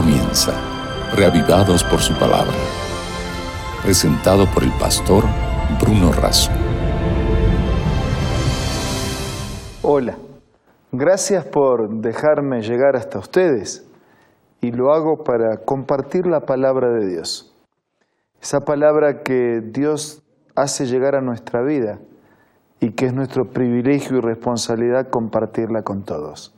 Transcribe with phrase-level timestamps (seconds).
[0.00, 0.52] comienza,
[1.16, 2.54] reavivados por su palabra.
[3.82, 5.24] Presentado por el pastor
[5.80, 6.52] Bruno Razo.
[9.82, 10.16] Hola,
[10.92, 13.90] gracias por dejarme llegar hasta ustedes
[14.60, 17.52] y lo hago para compartir la palabra de Dios.
[18.40, 20.22] Esa palabra que Dios
[20.54, 21.98] hace llegar a nuestra vida
[22.78, 26.54] y que es nuestro privilegio y responsabilidad compartirla con todos.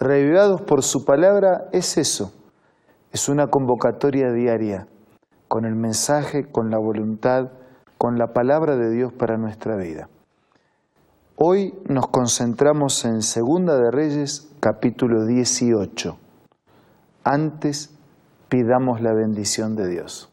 [0.00, 2.32] Revivados por su palabra es eso,
[3.12, 4.86] es una convocatoria diaria
[5.48, 7.50] con el mensaje, con la voluntad,
[7.98, 10.08] con la palabra de Dios para nuestra vida.
[11.36, 16.18] Hoy nos concentramos en Segunda de Reyes, capítulo 18.
[17.24, 17.90] Antes
[18.48, 20.32] pidamos la bendición de Dios.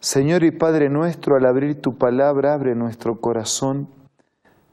[0.00, 3.88] Señor y Padre nuestro, al abrir tu palabra, abre nuestro corazón,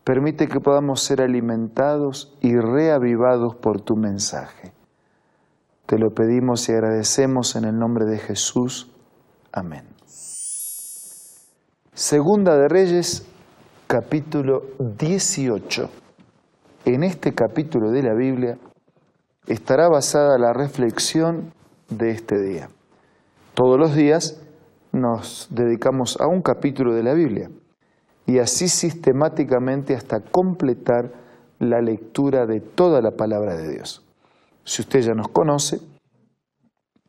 [0.04, 4.74] permite que podamos ser alimentados y reavivados por tu mensaje.
[5.92, 8.90] Te lo pedimos y agradecemos en el nombre de Jesús.
[9.52, 9.84] Amén.
[11.94, 13.28] Segunda de Reyes,
[13.88, 15.90] capítulo 18.
[16.86, 18.58] En este capítulo de la Biblia
[19.48, 21.52] estará basada la reflexión
[21.90, 22.70] de este día.
[23.54, 24.42] Todos los días
[24.94, 27.50] nos dedicamos a un capítulo de la Biblia
[28.26, 31.12] y así sistemáticamente hasta completar
[31.60, 34.06] la lectura de toda la palabra de Dios.
[34.64, 35.80] Si usted ya nos conoce,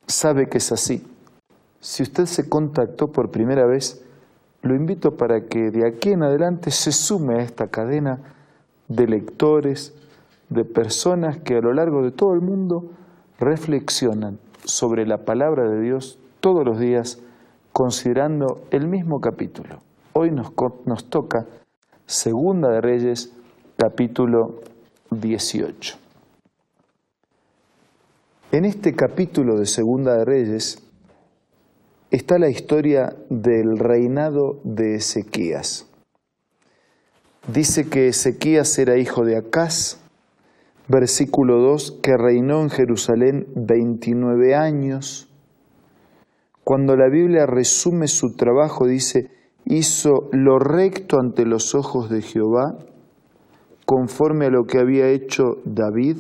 [0.07, 1.07] sabe que es así.
[1.81, 4.05] Si usted se contactó por primera vez,
[4.63, 8.35] lo invito para que de aquí en adelante se sume a esta cadena
[8.89, 9.95] de lectores,
[10.49, 12.91] de personas que a lo largo de todo el mundo
[13.39, 17.19] reflexionan sobre la palabra de Dios todos los días
[17.73, 19.79] considerando el mismo capítulo.
[20.13, 20.53] Hoy nos,
[20.85, 21.47] nos toca
[22.07, 23.33] Segunda de Reyes,
[23.77, 24.61] capítulo
[25.11, 26.02] 18.
[28.53, 30.87] En este capítulo de Segunda de Reyes
[32.11, 35.89] está la historia del reinado de Ezequías.
[37.51, 40.05] Dice que Ezequías era hijo de Acaz,
[40.87, 45.33] versículo 2, que reinó en Jerusalén 29 años
[46.63, 49.31] cuando la Biblia resume su trabajo, dice,
[49.65, 52.77] hizo lo recto ante los ojos de Jehová,
[53.87, 56.19] conforme a lo que había hecho David,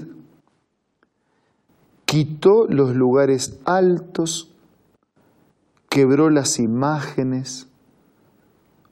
[2.12, 4.54] quitó los lugares altos,
[5.88, 7.68] quebró las imágenes,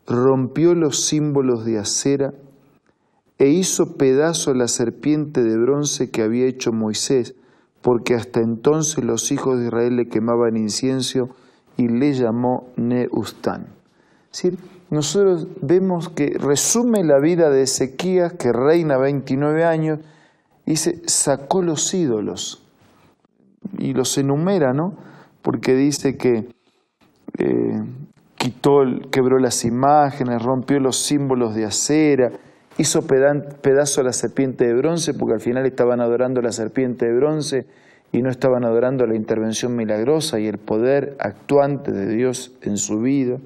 [0.06, 2.32] rompió los símbolos de acera
[3.36, 7.34] e hizo pedazo la serpiente de bronce que había hecho Moisés,
[7.82, 11.28] porque hasta entonces los hijos de Israel le quemaban incienso
[11.76, 13.66] y le llamó Neustán.
[14.32, 19.98] Es decir, nosotros vemos que resume la vida de Ezequías, que reina 29 años,
[20.64, 22.64] y se sacó los ídolos
[23.78, 24.94] y los enumera, ¿no?
[25.42, 26.48] Porque dice que
[27.38, 27.82] eh,
[28.36, 32.32] quitó, quebró las imágenes, rompió los símbolos de acera,
[32.78, 37.06] hizo pedazo a la serpiente de bronce, porque al final estaban adorando a la serpiente
[37.06, 37.66] de bronce
[38.12, 43.00] y no estaban adorando la intervención milagrosa y el poder actuante de Dios en su
[43.00, 43.38] vida.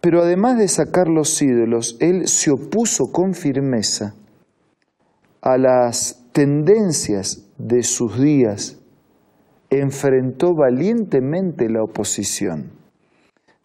[0.00, 4.14] Pero además de sacar los ídolos, él se opuso con firmeza
[5.40, 8.80] a las tendencias de sus días,
[9.70, 12.72] enfrentó valientemente la oposición.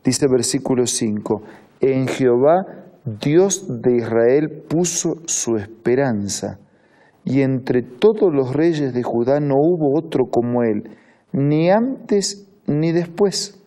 [0.04, 1.42] Dice versículo 5,
[1.82, 2.66] en Jehová
[3.06, 6.60] Dios de Israel puso su esperanza
[7.24, 10.92] y entre todos los reyes de Judá no hubo otro como él,
[11.32, 13.64] ni antes ni después.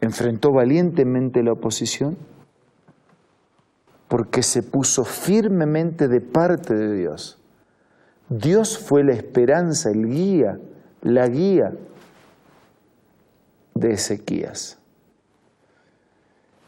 [0.00, 2.16] Enfrentó valientemente la oposición
[4.08, 7.41] porque se puso firmemente de parte de Dios.
[8.38, 10.58] Dios fue la esperanza, el guía,
[11.02, 11.72] la guía
[13.74, 14.78] de Ezequías.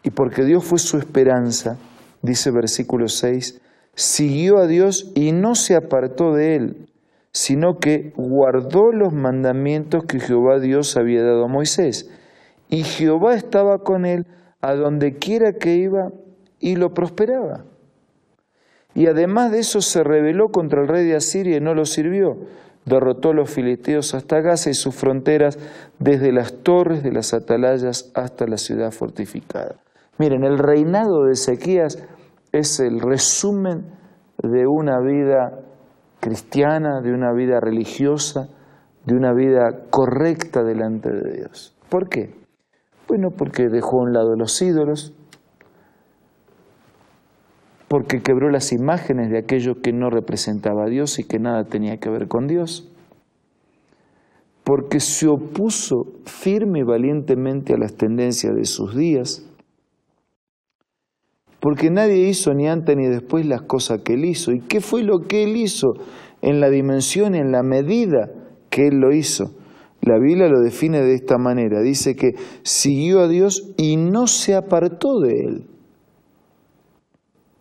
[0.02, 1.78] Y porque Dios fue su esperanza,
[2.20, 3.62] dice versículo 6,
[3.94, 6.88] siguió a Dios y no se apartó de él,
[7.32, 12.10] sino que guardó los mandamientos que Jehová Dios había dado a Moisés.
[12.68, 14.26] Y Jehová estaba con él
[14.60, 16.12] a donde quiera que iba
[16.60, 17.64] y lo prosperaba.
[18.94, 22.36] Y además de eso se rebeló contra el rey de Asiria y no lo sirvió.
[22.84, 25.58] Derrotó a los filisteos hasta Gaza y sus fronteras,
[25.98, 29.76] desde las torres de las atalayas hasta la ciudad fortificada.
[30.18, 32.06] Miren, el reinado de Ezequías
[32.52, 33.86] es el resumen
[34.42, 35.58] de una vida
[36.20, 38.48] cristiana, de una vida religiosa,
[39.06, 41.76] de una vida correcta delante de Dios.
[41.88, 42.34] ¿Por qué?
[43.08, 45.14] Bueno, porque dejó a un lado los ídolos,
[47.94, 51.98] porque quebró las imágenes de aquello que no representaba a Dios y que nada tenía
[51.98, 52.90] que ver con Dios,
[54.64, 59.48] porque se opuso firme y valientemente a las tendencias de sus días,
[61.60, 64.50] porque nadie hizo ni antes ni después las cosas que él hizo.
[64.50, 65.92] ¿Y qué fue lo que él hizo
[66.42, 68.28] en la dimensión, en la medida
[68.70, 69.54] que él lo hizo?
[70.02, 71.80] La Biblia lo define de esta manera.
[71.80, 75.73] Dice que siguió a Dios y no se apartó de él.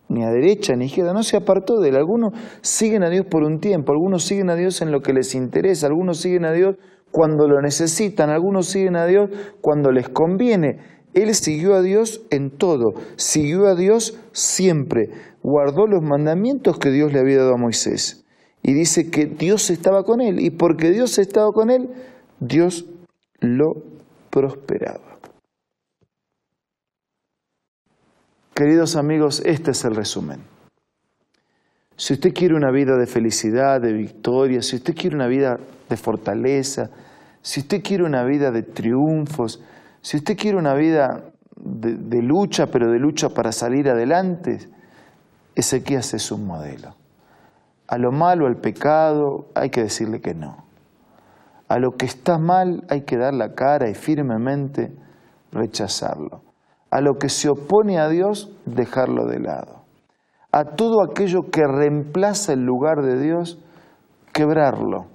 [0.08, 1.96] Ni a derecha ni a izquierda, no se apartó de él.
[1.96, 5.34] Algunos siguen a Dios por un tiempo, algunos siguen a Dios en lo que les
[5.34, 6.76] interesa, algunos siguen a Dios
[7.10, 9.30] cuando lo necesitan, algunos siguen a Dios
[9.60, 10.80] cuando les conviene.
[11.14, 15.10] Él siguió a Dios en todo, siguió a Dios siempre,
[15.42, 18.24] guardó los mandamientos que Dios le había dado a Moisés.
[18.62, 21.90] Y dice que Dios estaba con él, y porque Dios estaba con él,
[22.40, 22.86] Dios
[23.38, 23.74] lo
[24.30, 25.13] prosperaba.
[28.54, 30.44] Queridos amigos, este es el resumen.
[31.96, 35.58] Si usted quiere una vida de felicidad, de victoria, si usted quiere una vida
[35.88, 36.88] de fortaleza,
[37.42, 39.60] si usted quiere una vida de triunfos,
[40.02, 44.68] si usted quiere una vida de, lucha, pero de lucha para salir adelante,
[45.56, 46.94] Ezequías es un modelo.
[47.88, 50.64] A lo malo, al pecado, hay que decirle que no.
[51.66, 54.92] A lo que está mal hay que dar la cara y firmemente
[55.50, 56.53] rechazarlo.
[56.94, 59.82] A lo que se opone a Dios, dejarlo de lado.
[60.52, 63.58] A todo aquello que reemplaza el lugar de Dios,
[64.32, 65.06] quebrarlo.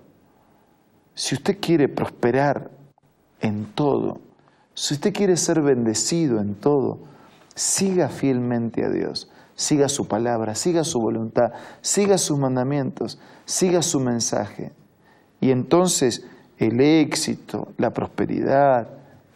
[1.13, 2.69] Si usted quiere prosperar
[3.39, 4.17] en todo,
[4.73, 6.99] si usted quiere ser bendecido en todo,
[7.55, 14.01] siga fielmente a Dios, siga su palabra, siga su voluntad, siga sus mandamientos, siga su
[14.01, 14.73] mensaje.
[15.39, 16.27] Y entonces
[16.57, 18.89] el éxito, la prosperidad,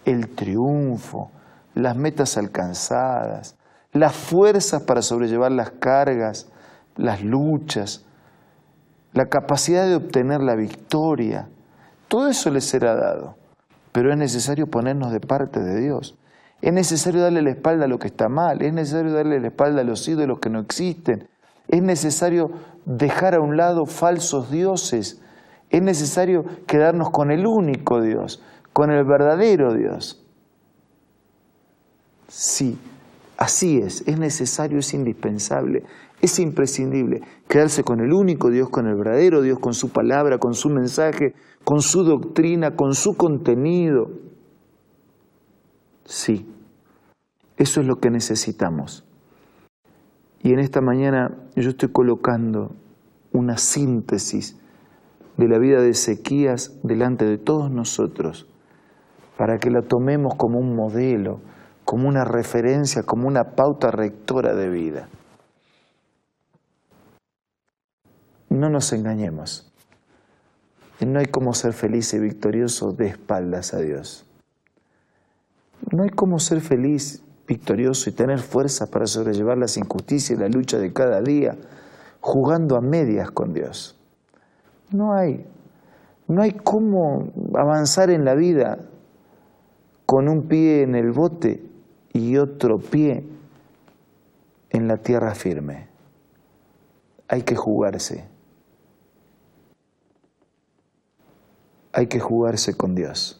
[0.04, 1.32] el triunfo,
[1.74, 3.56] las metas alcanzadas,
[3.92, 6.50] las fuerzas para sobrellevar las cargas,
[6.96, 8.06] las luchas,
[9.14, 11.50] la capacidad de obtener la victoria,
[12.08, 13.44] todo eso le será dado
[13.94, 16.18] pero es necesario ponernos de parte de Dios.
[16.62, 19.82] Es necesario darle la espalda a lo que está mal, es necesario darle la espalda
[19.82, 21.30] a los ídolos que no existen,
[21.68, 22.50] es necesario
[22.86, 25.22] dejar a un lado falsos dioses,
[25.70, 28.42] es necesario quedarnos con el único Dios,
[28.74, 30.23] con el verdadero Dios.
[32.36, 32.80] Sí,
[33.38, 35.84] así es, es necesario, es indispensable,
[36.20, 40.56] es imprescindible quedarse con el único Dios, con el verdadero Dios, con su palabra, con
[40.56, 44.10] su mensaje, con su doctrina, con su contenido.
[46.06, 46.48] Sí,
[47.56, 49.06] eso es lo que necesitamos.
[50.42, 52.72] Y en esta mañana yo estoy colocando
[53.32, 54.60] una síntesis
[55.38, 58.48] de la vida de Ezequías delante de todos nosotros,
[59.38, 61.40] para que la tomemos como un modelo,
[61.86, 65.08] como una referencia, como una pauta rectora de vida.
[68.50, 69.72] No nos engañemos.
[71.00, 74.26] No hay cómo ser feliz y victorioso de espaldas a Dios.
[75.92, 80.48] No hay cómo ser feliz, victorioso y tener fuerza para sobrellevar las injusticias y la
[80.48, 81.58] lucha de cada día
[82.22, 83.98] jugando a medias con Dios.
[84.92, 85.46] No hay.
[86.28, 88.80] No hay cómo avanzar en la vida
[90.06, 91.73] con un pie en el bote
[92.14, 93.24] y otro pie
[94.70, 95.88] en la tierra firme.
[97.28, 98.34] Hay que jugarse.
[101.94, 103.40] hay que jugarse con Dios.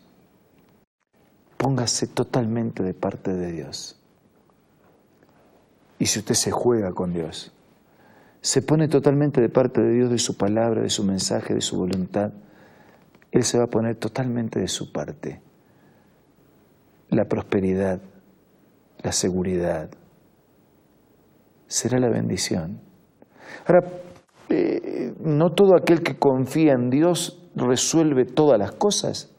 [1.58, 4.00] Póngase totalmente de parte de Dios.
[5.98, 7.52] Y si usted se juega con Dios,
[8.42, 11.78] se pone totalmente de parte de Dios, de su palabra, de su mensaje, de su
[11.78, 12.32] voluntad,
[13.32, 15.42] Él se va a poner totalmente de su parte.
[17.10, 18.02] La prosperidad,
[19.04, 19.90] la seguridad,
[21.68, 22.80] será la bendición.
[23.68, 23.88] Ahora,
[24.50, 29.36] eh, no todo aquel que confía en Dios resuelve todas las cosas.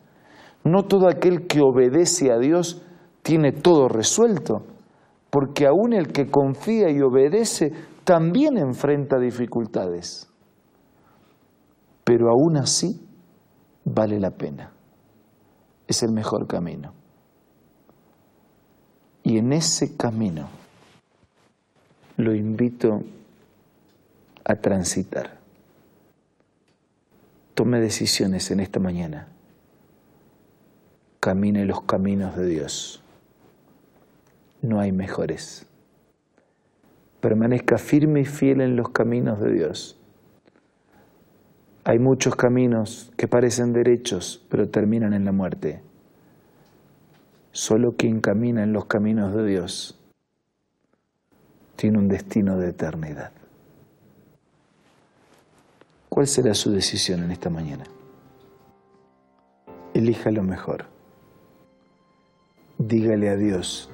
[0.65, 2.83] No todo aquel que obedece a Dios
[3.23, 4.67] tiene todo resuelto,
[5.31, 7.73] porque aún el que confía y obedece
[8.05, 10.31] también enfrenta dificultades.
[12.05, 13.01] Pero aún así
[13.85, 14.73] vale la pena.
[15.87, 17.04] Es el mejor camino.
[19.25, 20.51] Y en ese camino
[22.19, 23.03] lo invito
[24.45, 25.39] a transitar.
[27.55, 29.29] Tome decisiones en esta mañana.
[31.21, 33.03] Camine los caminos de Dios.
[34.61, 35.67] No hay mejores.
[37.23, 39.99] Permanezca firme y fiel en los caminos de Dios.
[41.85, 45.81] Hay muchos caminos que parecen derechos, pero terminan en la muerte.
[47.55, 49.97] Solo quien camina en los caminos de Dios
[51.77, 53.31] tiene un destino de eternidad.
[56.09, 57.85] ¿Cuál será su decisión en esta mañana?
[59.95, 60.87] Elija lo mejor.
[62.79, 63.89] Dígale a Dios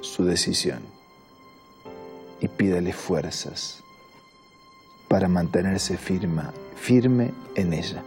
[0.00, 0.78] su decisión
[2.40, 3.82] y pídale fuerzas
[5.08, 8.04] para mantenerse firma, firme en ella.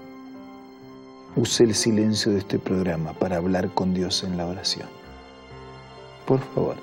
[1.38, 4.88] Use el silencio de este programa para hablar con Dios en la oración.
[6.25, 6.77] Por favor,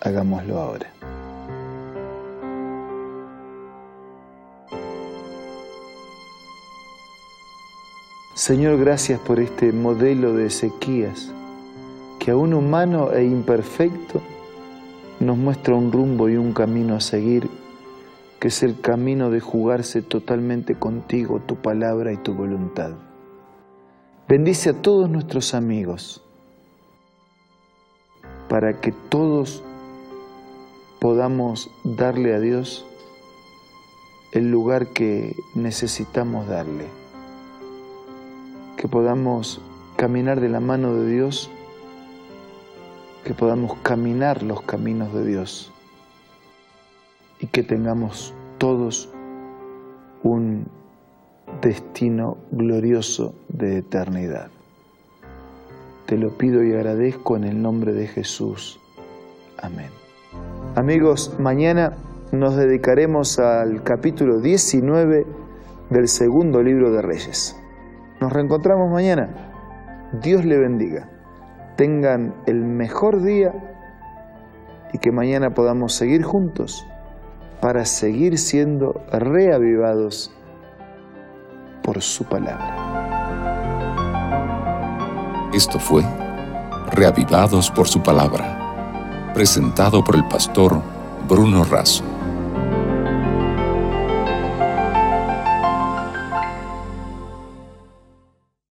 [0.00, 0.92] hagámoslo ahora.
[8.34, 11.32] Señor, gracias por este modelo de Ezequías,
[12.20, 14.22] que aún humano e imperfecto
[15.18, 17.50] nos muestra un rumbo y un camino a seguir,
[18.38, 22.92] que es el camino de jugarse totalmente contigo, tu palabra y tu voluntad.
[24.28, 26.20] Bendice a todos nuestros amigos
[28.48, 29.62] para que todos
[30.98, 32.84] podamos darle a Dios
[34.32, 36.86] el lugar que necesitamos darle,
[38.76, 39.60] que podamos
[39.94, 41.48] caminar de la mano de Dios,
[43.22, 45.70] que podamos caminar los caminos de Dios
[47.38, 49.08] y que tengamos todos
[50.24, 50.66] un
[51.60, 54.48] destino glorioso de eternidad.
[56.06, 58.80] Te lo pido y agradezco en el nombre de Jesús.
[59.58, 59.90] Amén.
[60.74, 61.96] Amigos, mañana
[62.32, 65.26] nos dedicaremos al capítulo 19
[65.90, 67.56] del segundo libro de Reyes.
[68.20, 70.10] Nos reencontramos mañana.
[70.22, 71.08] Dios le bendiga.
[71.76, 73.52] Tengan el mejor día
[74.92, 76.86] y que mañana podamos seguir juntos
[77.60, 80.35] para seguir siendo reavivados
[81.86, 82.74] por su palabra.
[85.54, 86.04] Esto fue
[86.90, 90.82] Reavivados por su palabra, presentado por el pastor
[91.28, 92.15] Bruno Razo.